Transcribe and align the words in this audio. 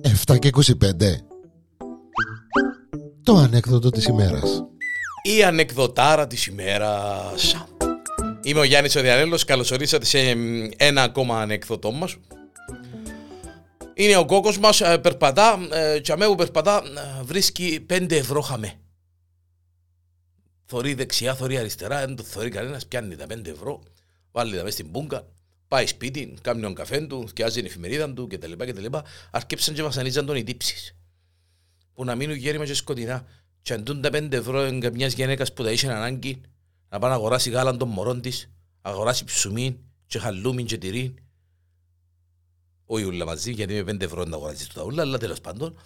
Εφτά 0.00 0.38
και 0.38 0.50
25 0.52 0.72
Το 3.22 3.34
ανέκδοτο 3.34 3.90
της 3.90 4.06
ημέρας. 4.06 4.64
Η 5.22 5.42
ανεκδοτάρα 5.42 6.26
της 6.26 6.46
ημέρας. 6.46 7.66
Είμαι 8.42 8.60
ο 8.60 8.64
Γιάννης 8.64 8.96
Οδιανέλος 8.96 9.44
Καλώς 9.44 9.70
ορίσατε 9.70 10.04
σε 10.04 10.18
ένα 10.76 11.02
ακόμα 11.02 11.40
ανεκδοτό 11.40 11.90
μας. 11.90 12.16
Είναι 13.94 14.16
ο 14.16 14.24
κόκκος 14.24 14.58
μας 14.58 14.80
ε, 14.80 14.98
Περπατά 14.98 15.58
ε, 15.72 16.00
Και 16.00 16.12
αμέ 16.12 16.26
που 16.26 16.34
περπατά 16.34 16.82
ε, 17.20 17.22
Βρίσκει 17.22 17.86
5 17.90 18.10
ευρώ 18.10 18.40
χαμέ. 18.40 18.80
Θωρεί 20.64 20.94
δεξιά, 20.94 21.34
θωρεί 21.34 21.56
αριστερά 21.56 22.06
Δεν 22.06 22.16
το 22.16 22.22
θωρεί 22.22 22.50
κανένας 22.50 22.86
Πιάνει 22.86 23.16
τα 23.16 23.26
5 23.28 23.46
ευρώ 23.46 23.82
Βάλει 24.32 24.56
τα 24.56 24.62
μέσα 24.62 24.76
στην 24.76 24.90
πούγκα 24.90 25.26
Πάει 25.72 25.86
σπίτι, 25.86 26.34
κάνει 26.40 26.62
τον 26.62 26.74
καφέ 26.74 27.00
του, 27.00 27.24
σκιάζει 27.28 27.56
την 27.56 27.64
εφημερίδα 27.64 28.12
του 28.12 28.26
κτλ. 28.26 28.52
κτλ. 28.52 28.84
Αρκέψαν 29.30 29.74
και 29.74 29.82
βασανίζαν 29.82 30.26
τον 30.26 30.36
οι 30.36 30.44
τύψεις. 30.44 30.96
Που 31.94 32.04
να 32.04 32.14
μείνουν 32.14 32.36
γέρημα 32.36 32.64
και 32.64 32.74
σκοτεινά. 32.74 33.26
Και 33.62 33.72
αντούν 33.72 34.00
τα 34.00 34.10
πέντε 34.10 34.36
ευρώ 34.36 34.70
μια 34.92 35.06
γυναίκας 35.06 35.52
που 35.52 35.62
τα 35.62 35.70
είχε 35.70 35.92
ανάγκη 35.92 36.40
να 36.88 36.98
πάει 36.98 37.10
να 37.10 37.16
αγοράσει 37.16 37.50
γάλαν 37.50 37.78
των 37.78 37.88
μωρών 37.88 38.20
της, 38.20 38.50
αγοράσει 38.82 39.24
ψουμί 39.24 39.78
και 40.06 40.18
χαλούμι 40.18 40.64
και 40.64 40.78
τυρί. 40.78 41.14
Όχι 42.86 43.04
ούλα 43.04 43.24
μαζί, 43.24 43.52
γιατί 43.52 43.74
με 43.74 43.84
πέντε 43.84 44.04
ευρώ 44.04 44.24
να 44.24 44.36
αγοράσει 44.36 44.72
το 44.72 44.84
ούλα, 44.84 45.02
αλλά 45.02 45.18
τέλος 45.18 45.40
πάντων. 45.40 45.78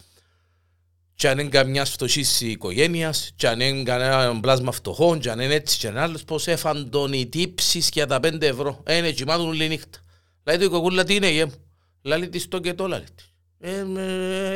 Και 1.17 1.29
αν 1.29 1.39
είναι 1.39 1.49
καμιά 1.49 1.85
φτωχή 1.85 2.25
οικογένειας, 2.41 3.33
και 3.37 3.49
αν 3.49 3.61
είναι 3.61 3.83
κανένα 3.83 4.41
πλάσμα 4.41 4.73
φτωχών, 4.73 5.19
και 5.19 5.31
αν 5.31 5.41
είναι 5.41 5.55
έτσι 5.55 5.79
και 5.79 5.93
άλλος, 5.97 6.25
πώς 6.25 6.47
έφαν 6.47 6.91
τον 6.91 7.13
οι 7.13 7.27
τύψει 7.27 7.85
για 7.93 8.07
τα 8.07 8.21
πέντε 8.21 8.47
ευρώ. 8.47 8.83
Ε, 8.85 8.97
είναι 8.97 9.11
κοιμάτων 9.11 9.49
όλη 9.49 9.69
νύχτα. 9.69 9.99
Λέει 10.45 10.57
το 10.57 10.65
η 10.65 10.69
κοκούλα 10.69 11.05
τι 11.05 11.15
είναι, 11.15 11.31
γε 11.31 11.45
μου; 11.45 11.55
Λέει 12.03 12.29
της 12.29 12.49
το 12.49 12.59
και 12.59 12.75
το, 12.75 12.87
λέει 12.87 13.05
της. 13.15 13.33
Ε, 13.59 13.85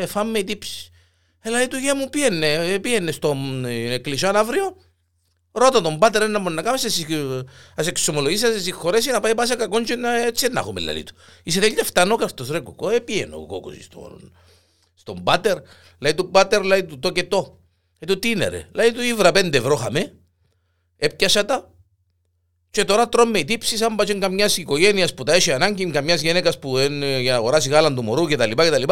ε, 0.01 0.07
φάμε 0.07 0.39
οι 0.39 0.45
τύψει. 0.45 0.91
Ε, 1.41 1.51
λέει 1.51 1.69
του 1.69 1.77
γε 1.77 1.95
μου, 1.95 2.09
πιένε, 2.09 2.53
ε, 2.53 2.79
πιένε 2.79 3.11
στον 3.11 3.65
εκκλησιά 3.65 4.31
αύριο. 4.31 4.77
Ρώτα 5.53 5.81
τον 5.81 5.99
πάτερ 5.99 6.29
να 6.29 6.39
μπορεί 6.39 6.55
να 6.55 6.63
κάνεις, 6.63 7.05
ας 7.77 7.87
εξομολογήσεις, 7.87 8.49
ας 8.49 8.63
συγχωρέσει 8.63 9.11
να 9.11 9.21
πάει 9.21 9.35
πάσα 9.35 9.57
κακόν 9.57 9.85
και 9.85 9.97
να, 9.97 10.17
έτσι 10.17 10.49
να 10.49 10.61
έχουμε 10.61 10.81
λέει 10.81 11.03
του. 11.03 11.15
Είσαι 11.43 11.61
τέλεια 11.61 11.85
φτανόκαυτος 11.85 12.49
ρε 12.49 12.61
κοκό, 12.61 12.91
ε, 12.91 13.01
πιένε 13.01 13.35
ο 13.35 13.47
κόκκος 13.47 13.75
στον, 13.81 14.33
στον 15.01 15.23
πάτερ. 15.23 15.59
Λέει 15.99 16.15
του 16.15 16.31
πάτερ, 16.31 16.65
λέει 16.65 16.85
του 16.85 16.99
το 16.99 17.11
και 17.11 17.25
το. 17.25 17.59
Λέει 17.99 18.15
του 18.15 18.19
τι 18.19 18.31
είναι 18.31 18.49
ρε; 18.49 18.69
Λέει 18.73 18.93
του 18.93 19.03
ήβρα 19.03 19.33
πέντε 19.33 19.59
ευρώ 19.59 19.77
χαμέ. 19.77 20.15
Έπιασα 20.97 21.45
τα. 21.45 21.75
Και 22.71 22.85
τώρα 22.85 23.09
τρώμε 23.09 23.39
οι 23.39 23.45
τύψεις 23.45 23.83
αν 23.83 23.95
πάει 23.95 24.19
καμιάς 24.19 24.57
οικογένειας 24.57 25.15
που 25.15 25.23
τα 25.23 25.33
έχει 25.33 25.53
ανάγκη, 25.53 25.91
καμιάς 25.91 26.21
γυναίκας 26.21 26.59
που 26.59 26.79
είναι 26.79 27.21
για 27.21 27.33
να 27.33 27.39
αγοράσει 27.39 27.69
γάλαν 27.69 27.95
του 27.95 28.03
μωρού 28.03 28.27
κτλ. 28.27 28.51
Και, 28.51 28.87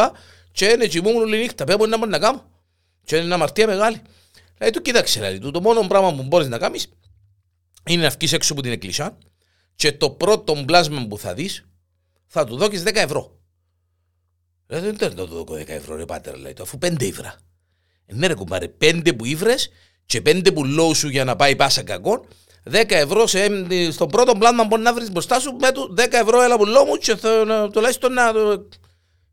και 0.52 0.66
είναι 0.66 0.86
τσιμούμουν 0.86 1.22
όλη 1.22 1.38
νύχτα. 1.38 1.64
Πέπω 1.64 1.86
να 1.86 1.98
μπορεί 1.98 2.10
να 2.10 2.18
κάνω. 2.18 2.50
Και 3.04 3.16
είναι 3.16 3.24
ένα 3.24 3.34
αμαρτία 3.34 3.66
μεγάλη. 3.66 4.02
Λέει 4.60 4.70
του 4.70 4.82
κοίταξε, 4.82 5.20
λέει 5.20 5.38
του, 5.38 5.50
το 5.50 5.60
μόνο 5.60 5.86
πράγμα 5.86 6.14
που 6.14 6.22
μπορείς 6.22 6.48
να 6.48 6.58
κάνεις 6.58 6.88
είναι 7.86 8.02
να 8.02 8.08
βγεις 8.08 8.32
έξω 8.32 8.52
από 8.52 8.62
την 8.62 8.72
εκκλησιά 8.72 9.18
και 9.76 9.92
το 9.92 10.10
πρώτο 10.10 10.62
μπλάσμα 10.62 11.06
που 11.08 11.18
θα 11.18 11.34
δεις 11.34 11.64
θα 12.26 12.44
του 12.44 12.56
δώσει 12.56 12.82
10 12.86 12.94
ευρώ. 12.94 13.37
Λέει, 14.70 14.80
δεν 14.80 14.96
θέλω 14.96 15.10
να 15.10 15.26
το 15.26 15.26
δω 15.26 15.54
10 15.54 15.68
ευρώ 15.68 15.96
ρε 15.96 16.04
πάτερ, 16.04 16.36
λέει 16.36 16.52
το, 16.52 16.62
αφού 16.62 16.78
5 16.82 17.02
ήβρα. 17.02 17.34
Ε, 18.06 18.14
ναι 18.14 18.26
ρε 18.26 18.34
κουμπάρε, 18.34 18.74
5 18.80 19.16
που 19.16 19.24
ήβρες 19.24 19.70
και 20.06 20.22
5 20.26 20.54
που 20.54 20.64
λόγου 20.64 20.94
σου 20.94 21.08
για 21.08 21.24
να 21.24 21.36
πάει 21.36 21.56
πάσα 21.56 21.82
κακό, 21.82 22.24
10 22.70 22.84
ευρώ 22.88 23.26
σε, 23.26 23.48
στον 23.90 24.08
πρώτο 24.08 24.32
πλάνο 24.32 24.64
μπορεί 24.64 24.82
να 24.82 24.94
βρεις 24.94 25.10
μπροστά 25.12 25.40
σου 25.40 25.56
με 25.60 25.72
το 25.72 25.94
10 25.98 26.06
ευρώ 26.10 26.42
έλα 26.42 26.56
που 26.56 26.66
λόγω 26.66 26.84
μου 26.84 26.96
και 26.96 27.16
θα, 27.16 27.68
τουλάχιστον 27.72 28.12
να 28.12 28.32
το 28.32 28.68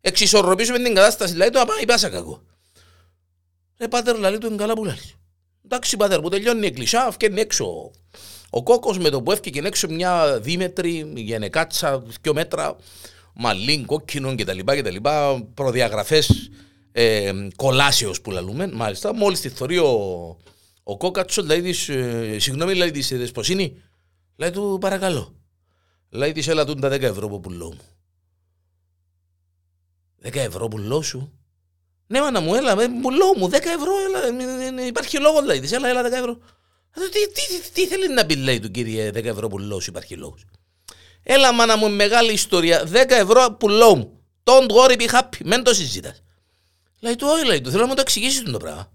εξισορροπήσουμε 0.02 0.80
την 0.80 0.94
κατάσταση, 0.96 1.36
λέει 1.36 1.50
το 1.50 1.60
να 1.60 1.66
πάει 1.66 1.86
πάσα 1.86 2.10
κακό. 2.10 2.42
Ρε 3.78 3.88
πάτερ, 3.88 4.18
λέει 4.18 4.38
του 4.38 4.48
είναι 4.48 4.56
καλά 4.56 4.74
που 4.74 4.86
λέει. 4.86 5.14
Εντάξει 5.66 5.98
πάτερ, 5.98 6.20
που 6.20 6.30
τελειώνει 6.30 6.64
η 6.64 6.66
εκκλησιά, 6.66 7.06
αυκένει 7.06 7.42
έξω. 7.42 7.92
Ο 8.50 8.64
κόκκος 8.64 8.98
με 8.98 9.10
το 9.10 9.22
που 9.22 9.32
έφυγε 9.32 9.62
έξω 9.64 9.88
μια 9.90 10.40
δίμετρη 10.40 11.12
γενεκάτσα, 11.16 12.04
δύο 12.22 12.34
μέτρα, 12.34 12.76
μαλλίν, 13.36 13.86
κόκκινο 13.86 14.36
κτλ. 14.36 14.60
κτλ 14.66 14.96
Προδιαγραφές 15.54 16.50
ε, 16.92 17.32
κολάσεως 17.56 18.22
που 18.22 18.32
λαλούμε. 18.32 18.68
Μάλιστα, 18.68 19.14
μόλις 19.14 19.42
τη 19.42 19.50
θεωρεί 19.50 19.78
ο, 19.78 19.90
ο 20.84 20.98
κόκατσος, 20.98 21.46
λέει 21.46 21.62
της, 21.62 21.90
ε, 21.90 22.36
συγγνώμη, 22.40 22.76
λέει 22.76 22.92
της 22.92 23.10
Δεσποσίνη, 23.10 23.82
λέει 24.36 24.52
του 24.52 24.78
παρακαλώ. 24.82 25.36
Λέει 26.10 26.32
της 26.32 26.48
έλα 26.48 26.66
του 26.66 26.74
τα 26.74 26.88
10 26.88 27.02
ευρώ 27.02 27.28
που 27.28 27.40
πουλώ 27.40 27.66
μου. 27.66 27.82
10 30.24 30.36
ευρώ 30.36 30.68
πουλώ 30.68 31.02
σου. 31.02 31.40
Ναι, 32.08 32.20
μάνα 32.20 32.40
μου, 32.40 32.56
έλα, 32.56 32.76
πουλώ 32.76 33.34
μου, 33.38 33.50
10 33.50 33.52
ευρώ, 33.54 33.92
έλα, 34.08 34.86
υπάρχει 34.86 35.20
λόγος, 35.20 35.46
λέει 35.46 35.60
της, 35.60 35.72
έλα, 35.72 35.90
έλα 35.90 36.02
10 36.02 36.12
ευρώ. 36.12 36.38
Τι, 36.94 37.10
τι, 37.10 37.32
τι, 37.34 37.72
τι 37.72 37.88
θέλεις 37.88 38.10
να 38.10 38.26
πεις, 38.26 38.38
λέει 38.38 38.60
του 38.60 38.72
κύριε 38.72 39.10
10 39.10 39.24
ευρώ 39.24 39.48
πουλώ 39.48 39.80
σου, 39.80 39.90
υπάρχει 39.90 40.16
λόγος. 40.16 40.46
Έλα 41.28 41.54
μάνα 41.54 41.78
μου 41.78 41.90
μεγάλη 41.90 42.32
ιστορία. 42.32 42.84
10 42.92 43.06
ευρώ 43.08 43.52
πουλό 43.60 43.96
μου. 43.96 44.20
Don't 44.44 44.68
worry 44.68 44.98
be 44.98 45.10
happy. 45.10 45.40
Μεν 45.44 45.64
το 45.64 45.74
συζητάς. 45.74 46.24
Λέει 47.00 47.16
του 47.16 47.28
όχι 47.30 47.46
λέει 47.46 47.62
του. 47.62 47.70
Θέλω 47.70 47.82
να 47.82 47.88
μου 47.88 47.96
το 47.96 48.02
εξηγήσεις 48.02 48.44
το 48.52 48.58
πράγμα. 48.58 48.92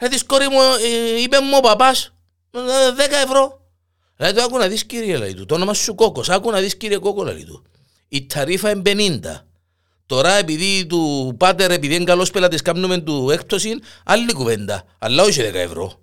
Λέει 0.00 0.10
της 0.10 0.24
κόρη 0.24 0.48
μου 0.48 0.60
ε, 0.60 1.20
είπε 1.22 1.40
μου 1.40 1.56
ο 1.56 1.60
παπάς 1.60 2.14
10 2.52 2.58
ε, 2.58 3.22
ευρώ. 3.22 3.60
Λέει 4.16 4.32
του 4.32 4.42
άκου 4.42 4.58
να 4.58 4.68
δεις 4.68 4.84
κύριε 4.84 5.16
λέει 5.16 5.34
του. 5.34 5.46
Το 5.46 5.54
όνομα 5.54 5.74
σου 5.74 5.94
κόκκος. 5.94 6.30
Άκου 6.30 6.50
να 6.50 6.60
δεις 6.60 6.76
κύριε 6.76 6.98
κόκκο 6.98 7.24
λέει 7.24 7.44
του. 7.44 7.64
Η 8.08 8.26
ταρίφα 8.26 8.70
είναι 8.70 9.20
50. 9.24 9.40
Τώρα 10.06 10.32
επειδή 10.32 10.86
του 10.86 11.34
πάτερ 11.38 11.70
επειδή 11.70 11.94
είναι 11.94 12.04
καλός 12.04 12.30
πελάτης 12.30 12.62
κάνουμε 12.62 12.98
του 12.98 13.30
έκπτωση 13.30 13.78
άλλη 14.04 14.32
κουβέντα. 14.32 14.84
Αλλά 14.98 15.22
όχι 15.22 15.40
10 15.50 15.54
ευρώ. 15.54 16.00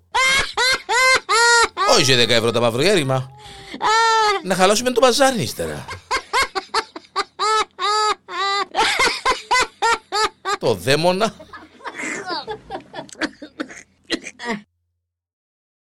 όχι 1.98 2.14
10 2.24 2.28
ευρώ 2.28 2.50
τα 2.50 2.60
μαυρογέρημα. 2.60 3.30
Να 4.42 4.54
χαλάσουμε 4.54 4.90
το 4.90 5.00
παζάρι 5.00 5.42
ύστερα. 5.42 5.84
το 10.58 10.74
δαίμονα. 10.74 11.34